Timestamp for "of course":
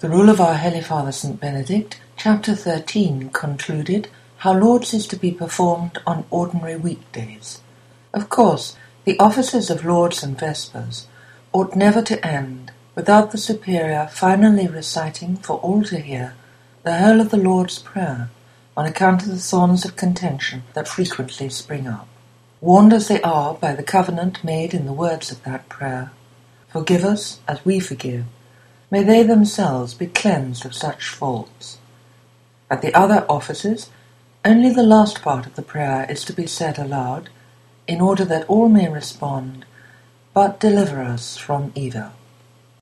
8.12-8.76